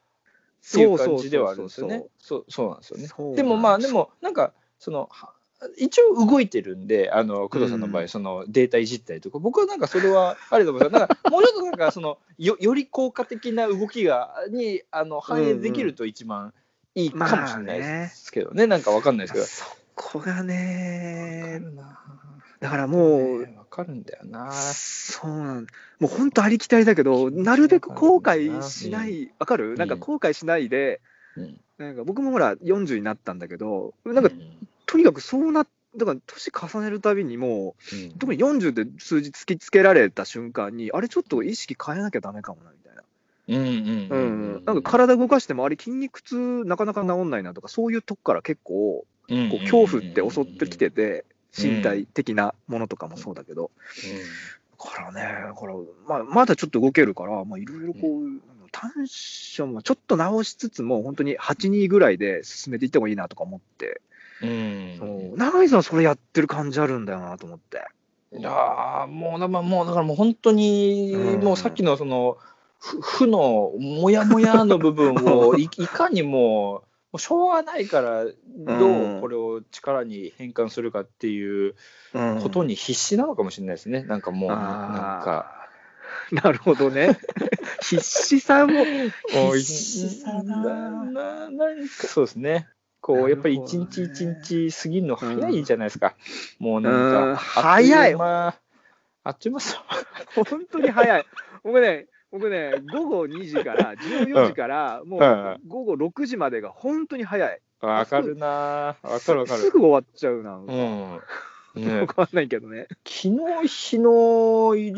[0.71, 2.03] ていそううそう感じではあるんですよね。
[2.19, 2.97] そうそうなんですよ
[3.29, 3.35] ね。
[3.35, 5.31] でもまあでもなんかそのは
[5.77, 10.99] 一応動いてるんであの工藤さんの場合、うんそのデータいじったりとか僕はなんかそれはあると思うんですよ。
[10.99, 16.53] なんかもうちょっとなんかそのよより効果的な動きがにあの反映できると一番
[16.95, 19.45] いいかもしれないですけどね、なんかわかんないですけど。
[19.45, 21.61] そこがね、
[22.63, 24.49] だからもう、わかるんだよな。
[24.53, 25.67] そうなん
[25.99, 29.75] もう本当ありきたりだけど、なるべく後悔しない、わかる？
[29.75, 31.01] なんか後悔しないで、
[31.35, 31.59] うん。
[31.77, 34.31] なんか僕もほら40になったんだけど、なんか
[34.85, 37.75] とにかくそうなだから年重ねるたびにも
[38.15, 43.03] う、特に40で数字突きつけられた瞬間に、あれちょっと意識変えなきゃダメかもなみたいな。
[43.49, 51.25] うんうんううんん、なんか体動かしてもあれ筋肉痛なかなか治んないなとかそういうとこから結構こう恐怖って襲ってきてて
[51.57, 53.71] 身体的なものとかもそうだけど、
[54.79, 55.73] だからねだから、
[56.07, 64.01] まあ、まだちょっと動けるからまあいろいろこう、短所もちょっと直しつつも本当に8、2ぐらいで進めていってもいいなとか思って、
[64.41, 64.95] うん。
[64.97, 65.37] そう。
[65.37, 67.85] 永井さんそれやってる感じあるんだよなと思って。
[68.35, 71.43] いやーもうだ,、まあ、もうだからもう本当に、うん。
[71.43, 72.37] もうさっきのその
[72.79, 78.31] ふ負のモヤモヤの部分をいいかにももうしょうがないからど
[79.17, 81.75] うこれを力に変換するかっていう
[82.13, 84.59] うんことに必死なのかもしれないですね、なんかもうなん
[85.23, 85.59] か。
[86.31, 87.17] なるほどね。
[87.81, 88.73] 必死さも。
[88.73, 92.67] もう必死さだなななんかそうですね。
[93.01, 96.15] こうやっぱり一日一日過ぎるの早いじゃないですか。
[96.57, 98.47] もうなんうんか、早いあっとう間
[99.25, 99.55] あっという。
[100.45, 101.25] 本当に早い。
[101.63, 107.59] 僕ね、僕ね、午後2時から、 14時から、もうんう午後6時までが本当に早い。
[107.79, 109.61] わかるなわかるわかる。
[109.61, 110.55] すぐ終わっちゃうな。
[110.55, 111.21] うん。
[111.75, 112.87] ね わ、かんないけどね。
[113.05, 114.93] 昨日日の入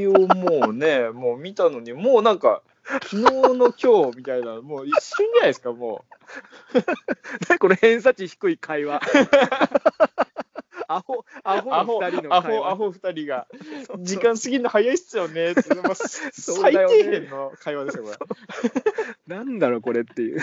[0.00, 3.22] りをもうね、 もう見たのに、もうなんか、昨日
[3.54, 6.04] の今日みたいな、もう一瞬じゃないですか、も
[7.48, 9.00] 何この偏差値低い会話。
[10.88, 11.60] アホ、アう。
[11.84, 12.70] ホの二人のアホ、会話。
[12.70, 13.46] アホ二人が、
[14.00, 15.54] 時間過ぎるの早いっすよね
[16.32, 19.34] 最低限の会話ですよ、これ。
[19.36, 20.40] なんだろう、これっていう。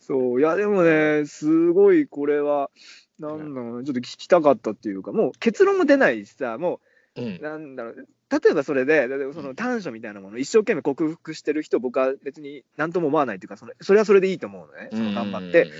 [0.00, 2.70] そう、いや、でもね、すごいこれは、
[3.18, 6.80] なんだろうな、ちょっと聞きたかったっていうか、もう結論も出ないしさ、も
[7.16, 15.70] うんう、なんだろう、例えばそれで、例えばその短所みたいなものを一生懸命克服してる人、僕は別に何とも思わないというか、そのそれはそれでいいと思うのね、その頑張って、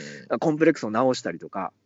[0.41, 1.86] コンプレックスを直したりとかう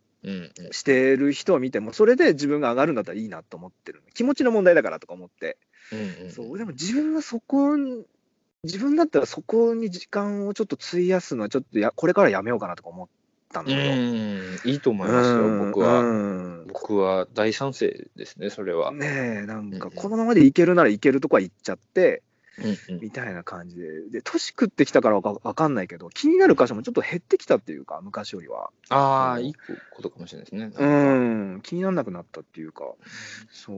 [0.71, 4.03] してる人を見ても、それで自分が上がるんだったらいいなと思ってる。
[4.13, 5.57] 気持ちの問題だからとか思って。
[5.91, 8.05] うん、うん、そう、でも自分はそこに、
[8.63, 13.07] 自分だったらそこに時間をちょっと費やすのはちょっとや、これからやめようかなとか思っ
[13.51, 13.77] たのうよ。
[13.77, 16.01] ん、いいと思いますよ、僕は。
[16.01, 18.91] うん僕は大賛成ですね、それは。
[18.91, 22.21] ねえ、なんかうんこのままでいけるならいけるとこは行っちゃって、
[22.57, 24.09] うんみたいな感じで。
[24.09, 28.71] で、年食ってきたからわかわかんないけど、気になる箇所もちょっと減ってきたっていうか、昔よりは。
[28.89, 29.53] ああ、いい
[29.91, 30.71] ことかもしれないですね。
[30.77, 30.85] う
[31.57, 32.83] ん、気にならなくなったっていうか、
[33.49, 33.77] そう、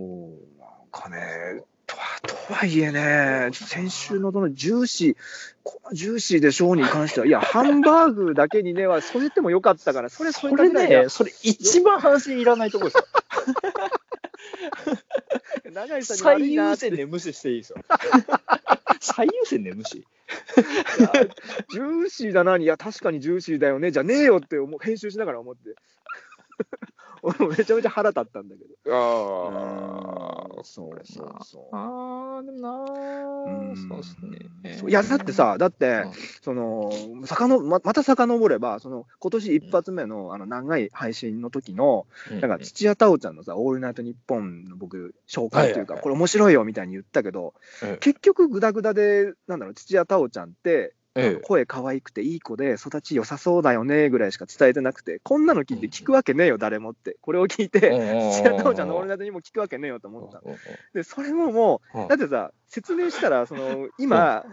[0.60, 5.16] なんかね、とはとはいえね、先週のそのジューシー、
[5.64, 13.06] このジューシーでしょうに関しては、いや、ハンバーグだけにねは添えてもよかったから、それそれね、それ一番話いらないところですよ。
[15.72, 17.78] 長井さんに悪最いなって優先で無視していいですよ。
[19.00, 20.06] 最優先で無視
[21.70, 25.76] ジューシーだなに、いや、確かにジューシーだよね、じゃねえよって思う編集しながら思って。
[27.22, 28.96] 俺 もめちゃめちゃ腹立ったんだけど。
[28.96, 31.76] ああ、そうそうそう。
[31.76, 32.86] ああ、でもな
[33.90, 34.90] そうですね。
[34.90, 36.12] いや、だってさ、だって、うん。
[36.42, 36.92] その、
[37.26, 51.42] さかのままた遡れば、その、今年一発目の、あの、長い配信の時の、うん、なんか、土屋太鳳ちゃんのさ、オールナイトニッポンの僕、紹介というか、これ面白いよみたいに言ったけど、うん結局、グダグダで、なんだろう、土屋太鳳ちゃんって、ええ。
[51.44, 57.18] 声可愛くていい子で育ち良さそうだよねぐらいしか伝えてなくてこんなの聞いて聞くわけねえよ誰もって。
[57.22, 60.42] これを聞いて土屋太鳳ちゃんの「オールナイト」にも聞くわけねえよと思った。
[60.94, 64.46] でそれももうだってさ説明したらその今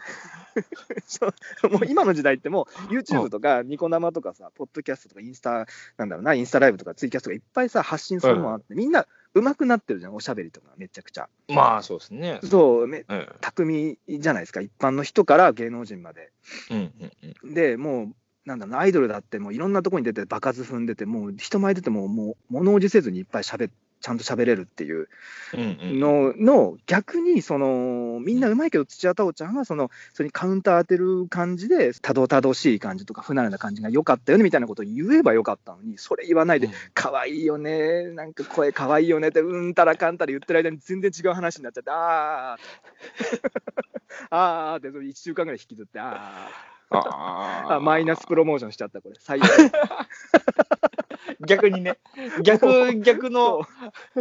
[1.71, 11.29] もう今の時代ってもう YouTube とかニコ生とかさポッドキャストとかインスタなんだろうなインスタライブとかツイキャスとかいっぱいさ発信するものあってみんな上手くなってるじゃんおしゃべりとかめちゃくちゃ。
[11.49, 12.41] まあそうですね。
[12.43, 16.33] そうめえ巧みじゃないですか一般の人から芸能人まで。
[16.71, 17.13] えうんうん
[17.45, 17.55] うん。
[17.55, 18.15] でもう
[18.45, 25.09] なんだろうなアイドルだってもういろんなとこに出て場数踏んでてもう人前出てももう物おじせずにいっぱいしゃべちゃんと喋れるっていう。
[25.53, 36.73] のの逆にそのみんなうまいけど土屋太鳳ちゃんはそのそれにカウンター当てる感じでたどたどしい感じとか不慣れな感じが良かったよねみたいなことを言えばよかったのにそれ言わないでうん。
[36.95, 44.29] 可愛いよねなんか声可愛いよねってうんたらかんたら言ってる間に全然違う話になっちゃって あー。
[44.31, 46.97] あーってそれ1週間ぐらい引きずってあー。
[46.97, 49.15] ああマイナスプロモーションしちゃったこれ。
[49.19, 49.49] 最悪
[51.47, 51.99] 逆にね、
[52.43, 53.63] 逆、逆の、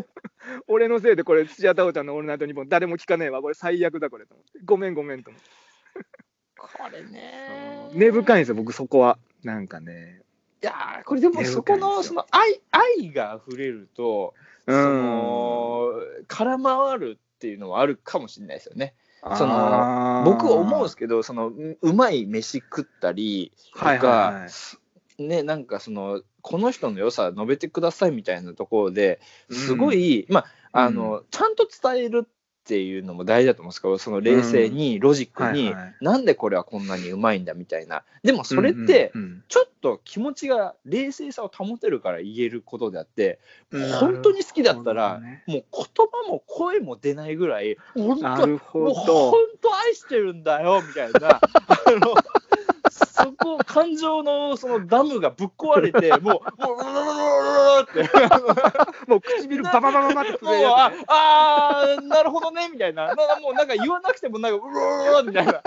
[0.67, 3.41] 俺のせいでこれ土屋太鳳ちゃんの「オールナイトニッポン」誰も聞かねえわ。
[3.41, 4.25] これ最悪だこれ
[4.65, 5.49] ごめんごめんと思って。
[6.57, 7.89] これね。
[7.93, 9.17] 根深いんですよ僕そこは。
[9.43, 10.21] なんかね。
[10.61, 14.33] いやーこれでもそこの、その愛、愛が溢れると、
[14.65, 15.93] うそんの、
[16.27, 18.93] 空回るっていうのはあるかもしれないですよね。
[19.37, 24.49] その僕思うんですけど、その、ううまい飯食ったりとか、はいはいはい
[25.23, 35.95] ね、なんかその、この人の良さ述べてくださいみたいなところですごい、まあ、あの、ちゃんと伝えるっていうのも大事だと思うんですけど、その冷静に、ロジックに、はいはい。
[36.01, 38.03] なんでこれはこんなにうまいんだみたいな。
[38.21, 43.39] でもそれって、うんうんちょっと気持ちが冷静さを保てるから言えることであって、
[43.71, 43.91] うん。
[43.93, 51.41] 本当に好きだったなら、ねもう言葉も声も出ないぐらい、本当、もう本ど当愛してるんだよみたいな、あ
[51.91, 52.13] の
[53.41, 56.77] そこ、感情のそのダムがぶっ壊れて、 もう、もう、
[57.77, 58.09] うって。
[59.07, 65.61] もう唇バババババって震えああーなるほどねみたいな、なもうなんか言わなくても、なんか、うるるるるみたいな。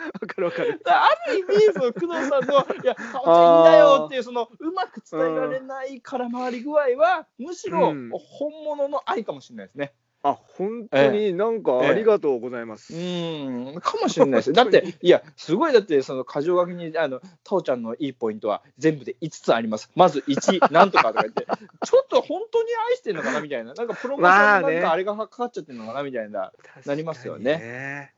[0.00, 9.92] つわかるわかるある意味、その工藤さんの、いや、かおちゃんいいんだよっていう、そのうまく伝えられない空回り具合は、むしろうん本物の愛かもしれないですね。
[10.22, 14.52] あ本当になんかありがとうございます、うん、かもしれないです。
[14.54, 19.90] だって、いや、すごい、だって、その箇条書きに、あの、タオちゃんのいいポイントは全部で5つあります。
[19.94, 26.52] まず1、 なんとかとか言って、ちょっと本当に愛してるのかなみたいな、なんかプロモーションのなんかあれがかかっちゃってるのかなみたいな。
[26.84, 28.12] なりますよね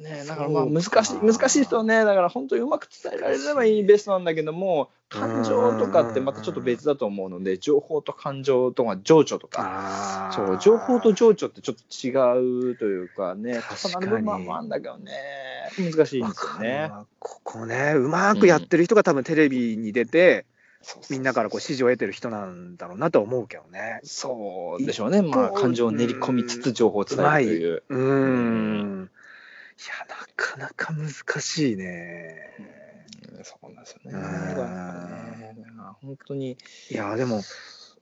[0.00, 0.42] ねだか。
[0.44, 2.04] らまあ難しいか難しいですよね。
[2.04, 10.30] だから本当にうまく伝えられればいいベストなんだけども感情とかってまたちょっと別だと思うので情報と感情とか情緒とか。
[10.34, 13.60] そう情報と情緒ってちょっと違うというかね。
[13.60, 15.12] 重なる部分もあるんだけどね。
[15.78, 16.88] 難しいんですよね。
[16.90, 20.46] わここねうまくやってる人が多分テレビに出て、
[20.82, 24.00] そうそうそうみんなからこう支持を得てる人なんだろうなと思うけどね。
[24.02, 25.22] そうでしょうね。
[25.22, 27.82] まあ感情を練り込みつつ情報を伝えるという。
[27.88, 29.10] うーん。
[29.14, 29.19] い
[29.88, 32.54] やなかなか難しいね。
[32.58, 32.80] うん
[33.44, 34.18] そうなんですよね。
[34.18, 35.54] ね
[36.02, 36.58] 本当に、
[36.90, 37.40] いやでも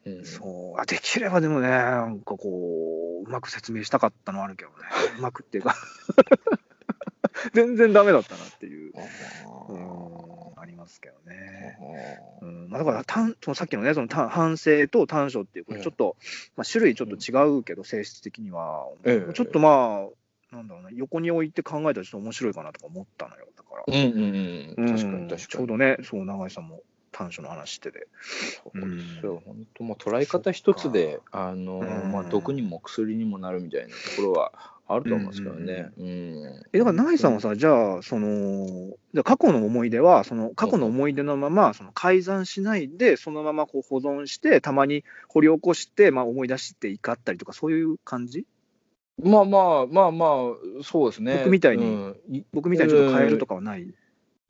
[0.05, 0.25] うん。
[0.25, 4.77] そうあできればでもねなんかこううまく説明したかったのはあるけどね。
[5.19, 5.77] うまくっていうか。
[7.55, 8.93] 全然ダメだったなっていう、
[9.69, 11.79] うん、ありますけどね。
[12.43, 16.17] うんまあ、だから短そのさっきのねその短反省と短所っていうこれちょっと、
[16.57, 19.33] まあ、種類ちょっと違うけど性質的には、ええ。
[19.35, 20.18] ちょっとまあ
[20.53, 25.39] なんだろうな横に置いて考えたらちょっと面白いかなとか思ったのよだから、うんうんうん、確かうんに確かに。
[25.39, 28.07] ちょうどねそう永井さんも短所の話してて。
[28.63, 32.13] そうですよ、本当もう捉え方一つで、あのうん。
[32.13, 34.53] まあ、毒にも薬にもなるみたいなところは
[34.87, 35.91] あると思うんですけどね。
[35.99, 38.67] うんえだから永井さんはさじゃあその
[39.15, 48.47] じゃあ過去の思い出はその過去の思い出のままその改ざんしないでそのままこう保存してたまに掘り起こして、まあ、思い出して怒ったりとかそういう感じ？
[49.23, 51.39] まあまあまあまあ、そうですね。
[51.39, 52.17] 僕みたいにうん。
[52.31, 53.87] い僕みたいにちょっと変えるとかはない、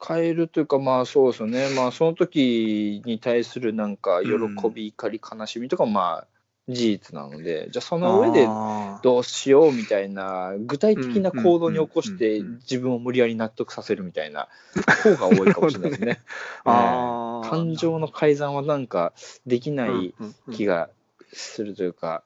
[0.07, 1.69] 変えるというか、まあそうですよね。
[1.75, 4.31] まあその時に対するなんか喜
[4.73, 6.27] び、怒り、悲しみとかもまあ
[6.69, 8.47] 事実なので、じゃあその上で
[9.03, 14.49] どうしようみたいな具体的な行動に起こしてうんうんうんうん自分を無理やり納得させるみたいな
[15.03, 16.21] 方が多いかもしれないですね。
[16.65, 19.15] 感情の改ざんはなんか
[19.47, 20.91] できないうんうんうん気が
[21.33, 22.25] するというか、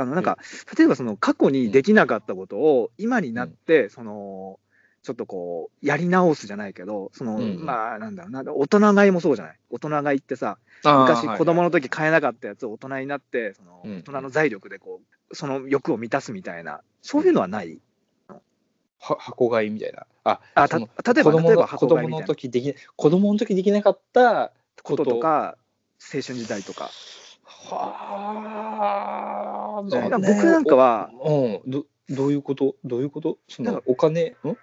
[0.00, 0.38] あのなんか
[0.76, 4.58] 例えばその過去にできなかったことを今になってその
[5.02, 9.56] ちょっとこうやり直すじゃないけどその、うんまあなんだろうな大人買いもそうじゃない？
[9.70, 13.98] 大人買いってさ昔子供の時買えなかったやつを大人になってそのうん。
[14.00, 17.80] 大人の財力でこうその欲を満たすみたいなそういうのはない？
[19.02, 20.06] は箱買いみたいな。
[20.24, 20.84] あ、あた例
[21.20, 22.26] えば例えば箱買いみたいな。
[22.26, 25.56] 時でき子供の時できなかったこととか
[25.98, 26.90] 青春時代とか
[27.76, 27.86] は
[29.84, 32.76] あ、だから僕なんかはうん、どどういうこと？
[32.84, 33.38] どういうこと？
[33.48, 34.56] そのお金、ん？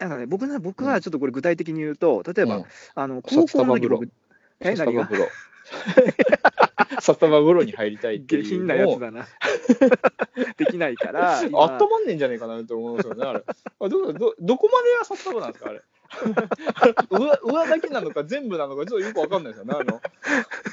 [0.00, 2.64] なんかね僕な僕はちょっとこれ具体的に言うと例えば、うん。
[2.94, 4.08] あの高校の時僕
[4.60, 5.04] え何が？
[5.04, 5.28] 札束風呂。
[7.00, 8.42] 札束風呂に入りたいっていう。
[8.44, 9.26] 下品なやつだな。
[10.56, 11.60] できないから 今。
[11.62, 13.44] あったまんねんじゃねえかなと思うんですよね、あれ。
[13.80, 15.82] あどどどこまでが札束なんですか、あれ？
[17.10, 19.74] 上上だけなのか全部なのかちょっとよくわかんないですよね。
[19.78, 20.00] あの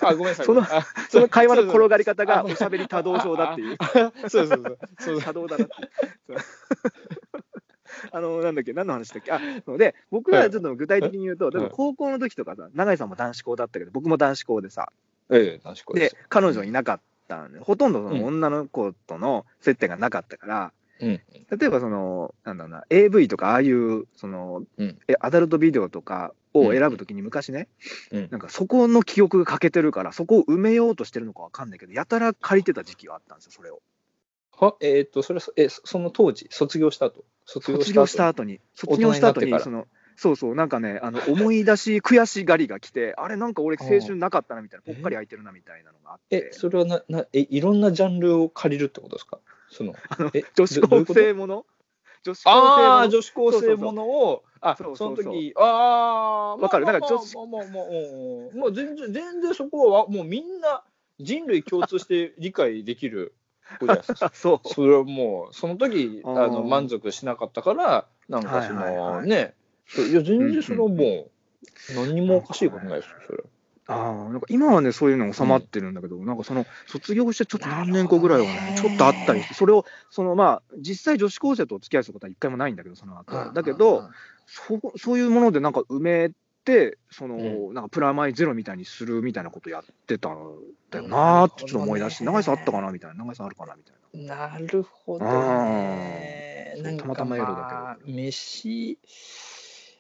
[0.02, 0.46] あごめんなさい。
[0.46, 5.74] そのあその会話の転がり方あがおしゃべり多動症だっていうあそうそうそうそう多動だなって
[8.12, 14.92] あのなんだっけ何の話だっけあそうで僕はちょっと具体的に言うと、例えば高校の時とかさ永井さんも男子校だったけど僕も男子校でさ
[15.30, 16.12] ええ、確かにで。
[16.30, 21.20] 彼女いなかったんでほとんどその女の子との接点がなかったから、うん例
[21.68, 24.98] えばそのなんだろうな AV とかああいうその、うん。
[25.08, 27.68] えアダルトビデオとかを選ぶときに昔ね、
[28.12, 28.28] うん。
[28.32, 33.82] なんかそこの記憶が欠けてるからそこを埋めようとしてるのかわかんないけどやたら借りてた時期があったんですよそれを。
[34.58, 37.26] はえっ、と、それは、え、そその当時、卒業した後？
[37.46, 38.62] 卒卒業した後に。
[38.74, 46.38] 卒業した後にそのそうそうなんかねあの思い出し 悔しがりが来てあれなんか俺青春なかったなみたいなぽっかり空いてるなみたいなのがあって。
[46.38, 49.40] え、それはな、な、え、いろんなジャンルを借りるってことですか？
[49.76, 49.94] その、
[50.34, 51.66] え、女子高生もの？
[52.24, 56.86] 女子高生女子高生ものを、あ、その時、ああ、わかる。
[56.86, 58.60] まあなんか女子まあまあまあまあうんうん。
[58.60, 60.84] もう全然、全然そこは、もうみんな
[61.20, 63.36] 人類共通して理解できる
[63.80, 64.32] ことじゃないですか。
[64.34, 64.68] そう。
[64.68, 69.28] それはもう、その時、あの、満足しなかったから、なんかそはいはいの、はい。
[69.28, 69.54] ね、
[69.98, 71.30] いや、全然それはも
[71.90, 73.44] う、何にもおかしいことないですよ、それ。
[73.88, 83.54] ああ、なんか今はね、そういうの収まってるんだけど、なんかその卒業してちょっと何年後ぐらいはね、ちょっとあったりして、それを、そのまあ、実際女子高生とお付き合いすることは一回もないんだけど、その後。
[83.54, 84.10] だけど、
[84.48, 86.32] そうそういうものでなんか埋め
[86.66, 90.38] て、その、うなんかプラマイゼロみたいにするみたいなことやってたん
[90.90, 94.50] だよなーってちょっと思い出して、長井さんあったかなみたいな、長井さんあるかなみたいな。
[94.50, 96.98] なるほどね。
[96.98, 97.82] たまたま夜だけど。
[97.82, 98.98] まあ飯、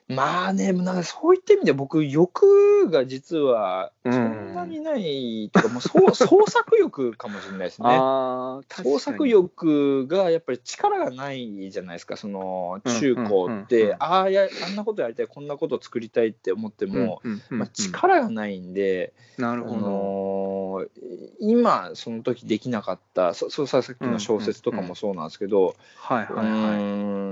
[0.07, 7.87] まあね、なんかそういった意味で僕、欲が実はそんなにないとか、もうそう 創作欲かもしれないですね。
[7.89, 20.85] ああ、創作欲がやっぱり力がないじゃないですか、その中高って、うんああや、あんなことやりたい、こんなこと作りたいって思っても、まあ、力がないんで、あなるほど。
[21.39, 27.24] 今その時できなかったそそうささっきの小説とかもそうなんですけど、はいはういはい。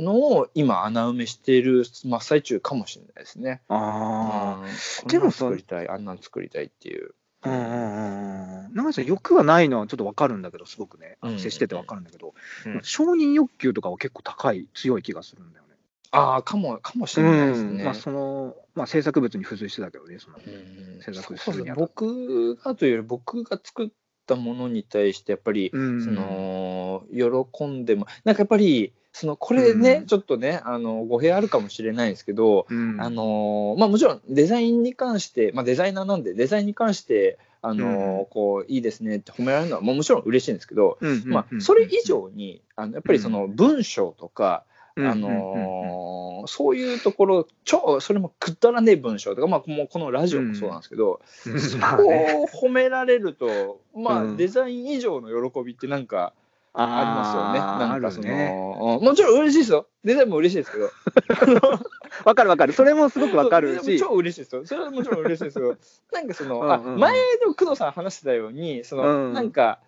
[0.00, 3.60] のを今穴埋めしている真っ最中かもしれないですね。
[3.68, 4.66] ああ。
[5.02, 7.14] うんでも作りたいあんなん作りたいっていう。
[7.44, 8.74] うんうんうんうん。
[8.74, 12.34] 長井さん、欲はないのはちょっとわかるんだけど、すごくね、うん接しててわかるんだけど、
[12.66, 15.74] うん承認欲求とかは結構高い、強い気がするんだよね。
[16.12, 17.84] ああかもかもしれないですね。
[17.84, 23.88] まあ、その、まあ、制作物に付随してたけどね、その、うん制作すそうそうるに僕がというより僕が作っ
[24.26, 30.06] たものに対してやっぱり、うんその喜んでもなんかやっぱりそのこれね、うん。
[30.06, 33.00] ちょっとねあの語弊あるかもしれないんですけど、うん。
[33.00, 51.60] あのまあ、もちろんデザインに関して、まあ、デザイナーなんでデザインに関してあの、こういいですねって褒められるのはもうもちろん嬉しいんですけど、うんまあ、それ以上にあのやっぱりその文章とか、うんあのそういうところ超それもくだらねえ文章とか、まあ、もうこのラジオもそうなんですけど、うん。
[51.60, 54.36] そこを褒められると、まあうん。
[54.36, 56.34] デザイン以上の喜びってなんか
[56.74, 57.58] ありますよね。
[57.58, 58.52] なんかその、ね。
[58.56, 59.86] うんもちろん嬉しいですよ。
[60.04, 60.90] デザインも嬉しいですけど。
[62.24, 63.98] わかるわかる、それもすごくわかるし。
[63.98, 64.66] 超、嬉しいですよ。
[64.66, 65.76] それはもちろん嬉しいですけど、
[66.12, 67.00] なんかその、あうんうんうん。
[67.00, 69.80] 前の工藤さん話してたように、その、うんなんか、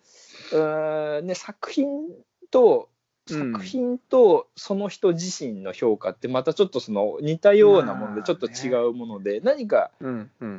[0.53, 2.09] うーんね、作品
[2.51, 2.95] と、うん
[3.27, 9.93] 作品とその人自身の評価ってまたちょっとその似たようなものでちょっと違うもので、何か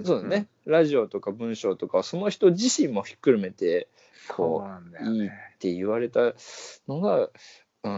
[0.03, 5.55] そうだね、ラジオとか文章とかその人自身もひっくるめてそうこなんだよいいっね。
[5.59, 6.33] て言われた
[6.87, 7.29] のが、
[7.85, 7.91] うん、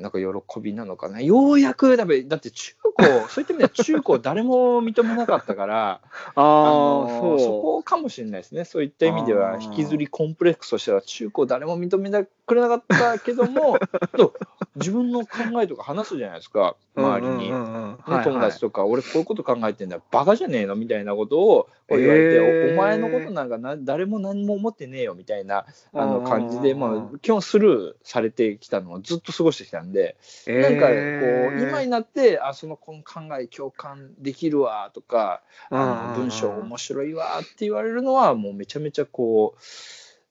[0.00, 1.20] なんか喜びなのかな。
[1.20, 6.00] ようやくだって中高 そういった意味では中高誰も認めなかったから、
[6.34, 8.64] あのあ、そそこかもしれないですね。
[8.64, 13.76] そういった意味では引きずりコンプレックスとしては中高誰も認めてくれなかったけども、
[14.16, 14.32] と
[14.76, 17.00] 自分の考えとか話すじゃないですかう。
[17.00, 17.48] 周りに。
[17.50, 30.16] 友達とか、俺こういうこと考えてんだよ、バカじゃねえのみたいなことを言われて、えーおお前のことなんかな誰も何も思ってねえよみたいなあのうん感じで、まあ、基本スルーされてきたのをずっと過ごしてきたんで、
[30.46, 39.56] えーなんかこう今になって、あそのこの考え共感できるわとか、あの文章面白いわって言われるのは、もうめちゃめちゃこ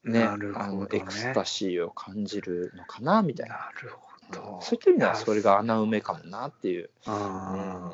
[0.04, 3.56] う、ね、ねあのエクスタシーを感じるのかなみたいな。
[3.56, 4.60] なるほと。
[4.62, 6.90] そういった意味ではそれが穴埋めかもなっていう。
[7.08, 7.92] うん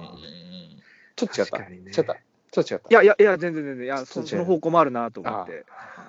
[1.16, 1.60] ちょっと違った。
[1.60, 2.18] ね違った。
[2.58, 2.76] 違った。
[2.76, 5.66] いやいやいや、全然全然、いや、その方向もあるなと思って、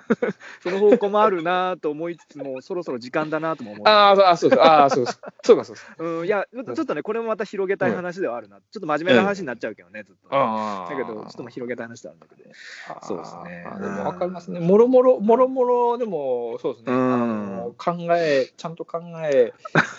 [0.61, 5.81] その方向もあるなと思いつつも、そろそろ時間だなとも思って、あーあ、そうそう、ああ、そうそう、 そうか、そうか。
[5.99, 12.49] うん、いや、ちょっとね、これもまた広げたい話ではあるな、ちょっと真面目な話になっちゃうけどね、ずっとだけど、ちょっとまあ広げたい話ではあるんだけど、
[13.01, 14.59] そうですねでも分かりますね。
[14.59, 16.91] もろもろ、もろもろ、でも、そうですね。
[17.77, 19.53] 考え、ちゃんと考え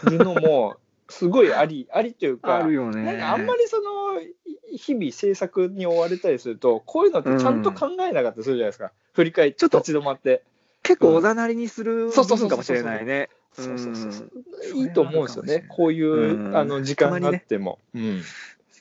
[0.05, 0.77] るのも、
[1.13, 3.03] すごいあり、ありというか、あるよね。
[3.05, 4.35] なんかあんまりその、い
[4.77, 8.91] 日々制作に追われたりすると、こういうのってちゃんと考えなかったりするじゃないですか。
[9.13, 10.43] 振り返って、ちょっと立ち止まって。
[10.83, 13.29] 結構おざなりにするそうそうそうそうかもしれないね。
[13.53, 14.31] そうそうそうそう
[14.73, 15.67] うんいいと思うんですよね。
[15.69, 17.79] こういう、うんあの時間があっても。
[17.95, 18.23] うん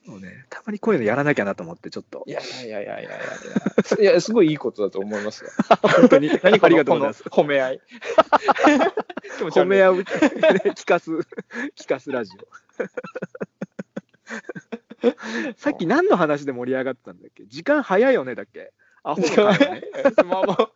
[0.06, 0.46] そうね。
[0.50, 2.32] たまにこういうのやらなきゃなと思って、ちょっっとい。
[2.32, 3.14] やいやいやいやいやい
[4.04, 5.52] やいや、すごいいいことだと思いますよ。
[6.00, 7.24] 本当に、 何ありがとうございます。
[7.24, 7.82] 褒め合い。
[9.52, 11.12] 褒め合う、聞かす、
[11.78, 12.48] 聞かすラジオ。
[15.58, 17.46] さっき何の話で盛り上がってたんだっけ？
[17.46, 18.72] 時間早いよねだっけ？
[19.04, 19.30] アホね。
[20.26, 20.70] まあまあ、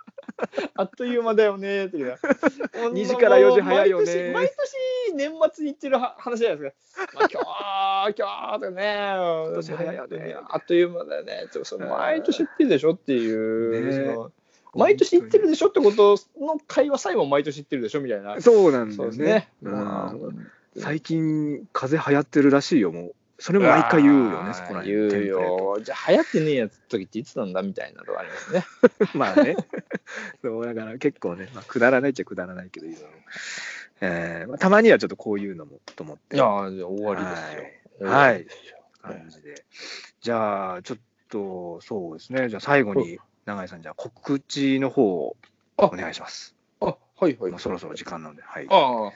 [0.77, 2.15] あっという間だよね、的な。
[2.15, 7.19] 2時から4時早いよね毎年、毎年年末に言ってるは話じゃないですか。
[7.19, 7.27] まあ、
[8.09, 11.47] 今日、今日とかね、年早いよねあっという間だよね。
[11.51, 14.31] ちょその毎年言ってるでしょっていう、ね
[14.75, 18.41] 毎年言ってるでしょってことの会話さえも毎年言ってるでしょみたいな。
[18.41, 19.49] そうなんだよねそうですね。。
[20.77, 23.15] 最近、風邪流行ってるらしいよ、もう。
[23.39, 25.09] それも毎回言うよね、そこら辺。
[25.09, 25.77] 言うよ。
[25.81, 28.65] じゃあ流行ってねえやつ時っていつなんだみたいなのがありますね。
[29.15, 29.55] まあね。
[30.41, 32.95] そうだから結構ね、まあ、くだらないっちゃくだらないけど、い。
[34.01, 36.35] えーまあ、たまにはちょっとこういうのもと思って。
[36.35, 37.63] いやー、じゃあ終わりですよ。
[37.63, 39.65] はい終わりですよ感じで。
[40.21, 40.97] じゃあ、ちょっ
[41.29, 42.49] と、そうですね。
[42.49, 45.37] じゃあ最後に、永井さん、じゃあ告知の方を
[45.77, 46.55] お願いします。
[46.79, 46.95] あ、は
[47.29, 47.51] いはい。
[47.51, 48.41] もうそろそろ時間なので。
[48.41, 48.67] はい。
[48.69, 49.11] あ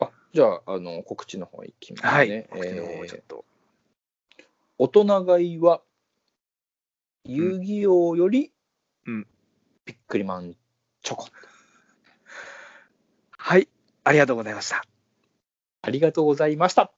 [0.00, 2.10] あ、じゃあ、あの、告知の方いきますね。
[2.10, 2.46] はい。
[2.50, 3.44] 告知の方をちょっえーと。
[4.78, 5.82] 大人買いは、
[7.24, 8.52] 遊戯王より、
[9.06, 9.26] うん
[9.86, 10.56] ビックリマン
[11.02, 11.28] チョコ。
[13.36, 13.68] はい。
[14.02, 14.84] ありがとうございました。
[15.82, 16.90] ありがとうございました。